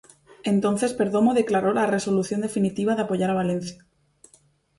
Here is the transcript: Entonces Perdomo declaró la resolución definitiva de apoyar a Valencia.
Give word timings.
Entonces 0.43 0.93
Perdomo 0.93 1.35
declaró 1.35 1.73
la 1.75 1.85
resolución 1.85 2.41
definitiva 2.41 2.95
de 2.95 3.03
apoyar 3.03 3.29
a 3.29 3.35
Valencia. 3.35 3.85